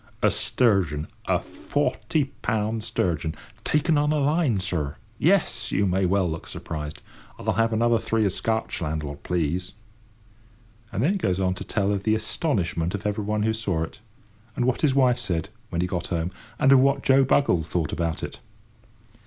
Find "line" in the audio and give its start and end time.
4.17-4.59